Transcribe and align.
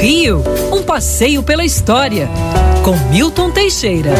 Rio, 0.00 0.44
um 0.72 0.82
passeio 0.82 1.42
pela 1.42 1.64
história, 1.64 2.28
com 2.84 2.96
Milton 3.10 3.50
Teixeira. 3.50 4.12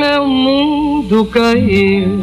Meu 0.00 0.26
mundo 0.26 1.26
caiu 1.26 2.22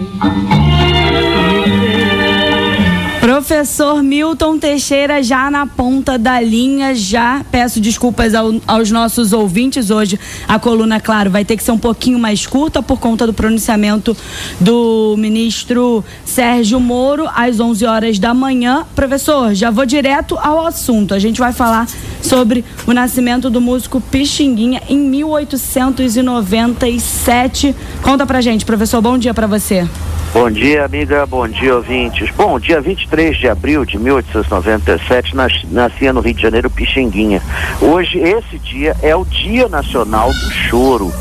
Professor 3.52 4.02
Milton 4.02 4.58
Teixeira 4.58 5.22
já 5.22 5.52
na 5.52 5.68
ponta 5.68 6.18
da 6.18 6.40
linha, 6.40 6.96
já 6.96 7.44
peço 7.52 7.82
desculpas 7.82 8.34
ao, 8.34 8.54
aos 8.66 8.90
nossos 8.90 9.34
ouvintes 9.34 9.90
hoje. 9.90 10.18
A 10.48 10.58
coluna, 10.58 11.02
claro, 11.02 11.30
vai 11.30 11.44
ter 11.44 11.58
que 11.58 11.64
ser 11.64 11.74
um 11.74 11.78
pouquinho 11.78 12.18
mais 12.18 12.48
curta 12.48 12.82
por 12.82 12.98
conta 12.98 13.28
do 13.28 13.34
pronunciamento 13.34 14.16
do 14.58 15.16
ministro 15.18 16.02
Sérgio 16.24 16.80
Moro 16.80 17.30
às 17.36 17.60
11 17.60 17.86
horas 17.86 18.18
da 18.20 18.34
manhã. 18.34 18.86
Professor, 18.96 19.54
já 19.54 19.70
vou 19.70 19.86
direto 19.86 20.40
ao 20.42 20.66
assunto. 20.66 21.14
A 21.14 21.20
gente 21.20 21.38
vai 21.38 21.52
falar 21.52 21.90
sobre 22.22 22.64
o 22.88 22.94
nascimento 22.94 23.50
do 23.50 23.60
músico 23.60 24.00
Pixinguinha 24.00 24.82
em 24.88 24.98
1897. 24.98 27.76
Conta 28.02 28.26
pra 28.26 28.40
gente, 28.40 28.64
professor. 28.64 29.02
Bom 29.02 29.18
dia 29.18 29.34
para 29.34 29.46
você. 29.46 29.86
Bom 30.34 30.50
dia, 30.50 30.86
amiga. 30.86 31.26
Bom 31.26 31.46
dia, 31.46 31.76
ouvintes. 31.76 32.32
Bom, 32.32 32.58
dia 32.58 32.80
23 32.80 33.36
de 33.38 33.50
abril 33.50 33.84
de 33.84 34.00
1897 34.00 35.36
nas, 35.36 35.52
nascia 35.70 36.14
no 36.14 36.22
Rio 36.22 36.34
de 36.34 36.42
Janeiro 36.42 36.70
Pixinguinha. 36.70 37.42
Hoje, 37.82 38.18
esse 38.18 38.58
dia 38.60 38.96
é 39.02 39.14
o 39.14 39.26
Dia 39.26 39.68
Nacional 39.68 40.32
do 40.32 40.52
Choro. 40.52 41.12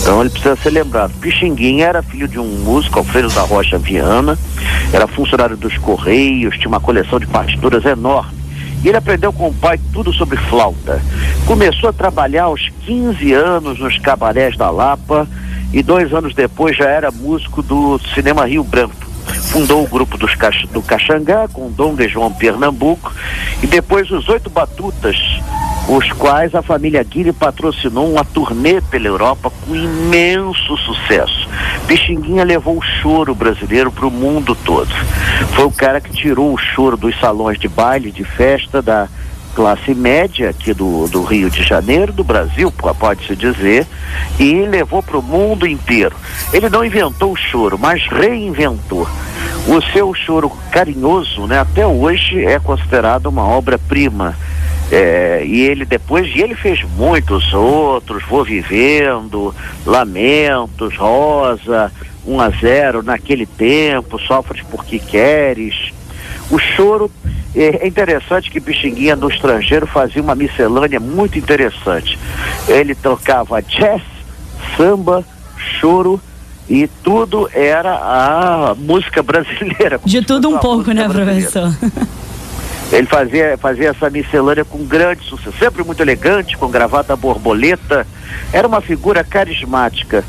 Então 0.00 0.22
ele 0.22 0.30
precisa 0.30 0.56
ser 0.56 0.70
lembrado. 0.70 1.12
Pixinguinha 1.20 1.88
era 1.88 2.02
filho 2.02 2.26
de 2.26 2.38
um 2.38 2.46
músico, 2.64 3.00
Alfredo 3.00 3.28
da 3.28 3.42
Rocha 3.42 3.76
Viana, 3.76 4.38
era 4.94 5.06
funcionário 5.06 5.58
dos 5.58 5.76
Correios, 5.76 6.56
tinha 6.56 6.68
uma 6.68 6.80
coleção 6.80 7.20
de 7.20 7.26
partituras 7.26 7.84
enorme. 7.84 8.32
E 8.82 8.88
ele 8.88 8.96
aprendeu 8.96 9.32
com 9.32 9.48
o 9.48 9.54
pai 9.54 9.78
tudo 9.92 10.10
sobre 10.10 10.38
flauta. 10.38 11.02
Começou 11.46 11.90
a 11.90 11.92
trabalhar 11.92 12.44
aos 12.44 12.70
15 12.86 13.30
anos 13.34 13.78
nos 13.78 13.98
cabarés 13.98 14.56
da 14.56 14.70
Lapa 14.70 15.28
e 15.74 15.82
dois 15.82 16.14
anos 16.14 16.34
depois 16.34 16.76
já 16.76 16.88
era 16.88 17.10
músico 17.10 17.60
do 17.60 17.98
Cinema 18.14 18.46
Rio 18.46 18.62
Branco. 18.62 18.94
Fundou 19.50 19.82
o 19.82 19.88
grupo 19.88 20.16
dos, 20.16 20.32
do 20.70 20.80
Caxangá 20.80 21.48
com 21.52 21.70
Donga 21.70 22.04
e 22.04 22.08
João 22.08 22.32
Pernambuco 22.32 23.12
e 23.60 23.66
depois 23.66 24.08
os 24.10 24.28
Oito 24.28 24.48
Batutas, 24.48 25.16
os 25.88 26.12
quais 26.12 26.54
a 26.54 26.62
família 26.62 27.02
Guilherme 27.02 27.32
patrocinou 27.32 28.12
uma 28.12 28.24
turnê 28.24 28.80
pela 28.82 29.08
Europa 29.08 29.50
com 29.50 29.74
imenso 29.74 30.76
sucesso. 30.76 31.48
Pixinguinha 31.88 32.44
levou 32.44 32.78
o 32.78 32.82
choro 32.82 33.34
brasileiro 33.34 33.90
para 33.90 34.06
o 34.06 34.10
mundo 34.10 34.54
todo. 34.54 34.94
Foi 35.54 35.64
o 35.64 35.72
cara 35.72 36.00
que 36.00 36.12
tirou 36.12 36.52
o 36.52 36.58
choro 36.58 36.96
dos 36.96 37.18
salões 37.18 37.58
de 37.58 37.68
baile, 37.68 38.12
de 38.12 38.22
festa, 38.22 38.80
da 38.80 39.08
classe 39.54 39.94
média 39.94 40.50
aqui 40.50 40.74
do, 40.74 41.06
do 41.08 41.22
Rio 41.22 41.48
de 41.48 41.62
Janeiro, 41.62 42.12
do 42.12 42.24
Brasil, 42.24 42.72
pode-se 42.72 43.36
dizer, 43.36 43.86
e 44.38 44.66
levou 44.66 45.02
para 45.02 45.18
o 45.18 45.22
mundo 45.22 45.66
inteiro. 45.66 46.16
Ele 46.52 46.68
não 46.68 46.84
inventou 46.84 47.32
o 47.32 47.36
choro, 47.36 47.78
mas 47.78 48.06
reinventou. 48.08 49.08
O 49.66 49.80
seu 49.92 50.12
choro 50.12 50.50
carinhoso, 50.70 51.46
né, 51.46 51.60
até 51.60 51.86
hoje 51.86 52.44
é 52.44 52.58
considerado 52.58 53.26
uma 53.26 53.46
obra-prima. 53.46 54.36
É, 54.92 55.42
e 55.46 55.62
ele 55.62 55.84
depois, 55.84 56.26
e 56.34 56.42
ele 56.42 56.54
fez 56.54 56.82
muitos 56.96 57.54
outros, 57.54 58.22
Vou 58.24 58.44
Vivendo, 58.44 59.54
Lamentos, 59.86 60.94
Rosa, 60.96 61.90
1 62.26 62.40
a 62.40 62.50
0 62.50 63.02
naquele 63.02 63.46
tempo, 63.46 64.18
Sofres 64.18 64.62
porque 64.70 64.98
Queres. 64.98 65.92
O 66.50 66.58
choro 66.58 67.10
é 67.54 67.86
interessante 67.86 68.50
que 68.50 68.60
Pixinguinha 68.60 69.14
no 69.14 69.28
estrangeiro 69.28 69.86
fazia 69.86 70.20
uma 70.20 70.34
miscelânea 70.34 70.98
muito 70.98 71.38
interessante. 71.38 72.18
Ele 72.66 72.94
tocava 72.94 73.62
jazz, 73.62 74.02
samba, 74.76 75.24
choro 75.80 76.20
e 76.68 76.88
tudo 77.02 77.48
era 77.52 77.94
a 77.94 78.74
música 78.76 79.22
brasileira. 79.22 80.00
De 80.04 80.22
tudo 80.22 80.48
um 80.48 80.58
pouco, 80.58 80.90
né, 80.92 81.06
brasileira. 81.06 81.50
professor? 81.50 81.72
Ele 82.92 83.06
fazia, 83.06 83.56
fazia 83.58 83.88
essa 83.90 84.10
miscelânea 84.10 84.64
com 84.64 84.84
grande 84.84 85.24
sucesso, 85.24 85.56
sempre 85.58 85.82
muito 85.82 86.00
elegante, 86.00 86.56
com 86.56 86.68
gravata 86.68 87.16
borboleta. 87.16 88.06
Era 88.52 88.68
uma 88.68 88.80
figura 88.80 89.24
carismática. 89.24 90.22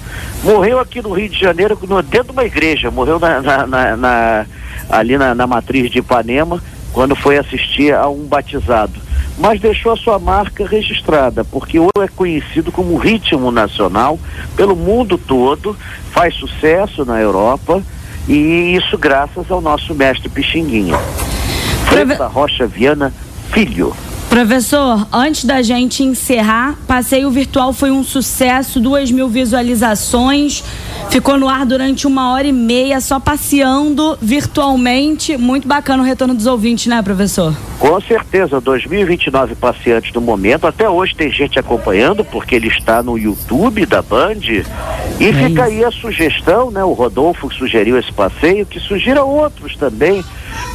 Morreu 0.44 0.80
aqui 0.80 1.02
no 1.02 1.14
Rio 1.14 1.30
de 1.30 1.40
Janeiro, 1.40 1.78
dentro 2.10 2.28
de 2.28 2.32
uma 2.32 2.46
igreja, 2.46 2.90
morreu 2.90 3.20
na, 3.20 3.42
na, 3.42 3.68
na, 3.68 3.98
na 3.98 4.46
ali 4.90 5.18
na, 5.18 5.48
matriz 5.48 5.92
de 5.92 6.00
Ipanema 6.00 6.62
quando 6.96 7.14
foi 7.14 7.38
assistir 7.38 7.94
a 7.94 8.08
um 8.08 8.26
batizado. 8.26 8.94
Mas 9.38 9.60
deixou 9.60 9.92
a 9.92 9.98
sua 9.98 10.18
marca 10.18 10.66
registrada, 10.66 11.44
porque 11.44 11.78
o 11.78 11.90
é 12.00 12.08
conhecido 12.08 12.72
como 12.72 12.96
ritmo 12.96 13.52
nacional 13.52 14.18
pelo 14.56 14.78
mundo 14.78 15.18
todo, 15.18 15.76
faz 16.12 16.34
sucesso 16.36 17.04
na 17.04 17.20
Europa 17.20 17.84
e 18.30 18.78
isso 18.78 18.98
graças 18.98 19.52
ao 19.52 19.60
nosso 19.60 19.94
mestre 19.94 20.30
Pixinguinha. 20.30 20.98
Preve... 21.90 22.14
Rocha 22.16 22.66
Viana 22.66 23.14
Filho. 23.52 23.94
Professor, 24.30 25.08
antes 25.14 25.46
da 25.46 25.62
gente 25.62 26.04
encerrar, 26.04 26.76
passeio 26.86 27.30
virtual 27.32 27.72
foi 27.72 27.90
um 27.90 28.04
sucesso, 28.04 28.82
duas 28.82 29.10
mil 29.10 29.30
visualizações, 29.30 30.62
ficou 31.10 31.38
no 31.38 31.48
ar 31.48 31.66
durante 31.66 32.06
uma 32.06 32.34
hora 32.34 32.46
e 32.46 32.52
meia, 32.52 33.00
só 33.00 33.18
passeando 33.18 34.18
virtualmente. 34.22 35.38
Muito 35.38 35.68
bacana 35.68 36.04
o 36.04 36.06
retorno 36.06 36.34
dos 36.34 36.48
ouvintes, 36.48 36.88
né, 36.88 37.02
professor? 37.02 37.56
Com 37.80 38.02
certeza, 38.02 38.60
2029 38.60 39.56
passeantes 39.56 40.12
no 40.12 40.20
momento. 40.20 40.68
Até 40.68 40.90
hoje 40.90 41.16
tem 41.16 41.32
gente 41.32 41.58
acompanhando, 41.58 42.26
porque 42.26 42.56
ele 42.56 42.68
está 42.68 43.02
no 43.02 43.18
YouTube 43.18 43.86
da 43.86 44.02
Band. 44.02 44.42
E 45.20 45.26
é 45.28 45.34
fica 45.34 45.64
aí 45.64 45.84
a 45.84 45.92
sugestão, 45.92 46.72
né? 46.72 46.84
O 46.84 46.92
Rodolfo 46.92 47.54
sugeriu 47.54 47.98
esse 47.98 48.12
passeio, 48.12 48.66
que 48.66 48.82
sugira 48.82 49.24
outros 49.24 49.78
também, 49.78 50.26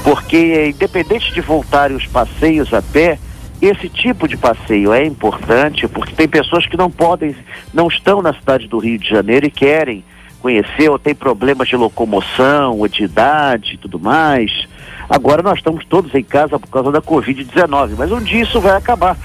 porque 0.02 0.70
independente 0.70 1.34
de 1.34 1.42
voltarem 1.42 1.96
os 1.96 2.06
passeios 2.06 2.72
a 2.72 2.80
pé 2.80 3.18
esse 3.60 3.88
tipo 3.88 4.26
de 4.26 4.36
passeio 4.36 4.92
é 4.92 5.04
importante 5.04 5.86
porque 5.86 6.14
tem 6.14 6.26
pessoas 6.26 6.66
que 6.66 6.76
não 6.76 6.90
podem, 6.90 7.34
não 7.74 7.88
estão 7.88 8.22
na 8.22 8.32
cidade 8.32 8.66
do 8.66 8.78
Rio 8.78 8.98
de 8.98 9.08
Janeiro 9.08 9.46
e 9.46 9.50
querem 9.50 10.04
conhecer 10.40 10.88
ou 10.88 10.98
tem 10.98 11.14
problemas 11.14 11.68
de 11.68 11.76
locomoção 11.76 12.78
ou 12.78 12.88
de 12.88 13.04
idade 13.04 13.74
e 13.74 13.76
tudo 13.76 13.98
mais. 13.98 14.66
Agora 15.08 15.42
nós 15.42 15.58
estamos 15.58 15.84
todos 15.84 16.14
em 16.14 16.22
casa 16.22 16.58
por 16.58 16.68
causa 16.68 16.90
da 16.90 17.02
Covid-19, 17.02 17.92
mas 17.98 18.10
um 18.10 18.20
dia 18.20 18.42
isso 18.42 18.60
vai 18.60 18.76
acabar. 18.76 19.16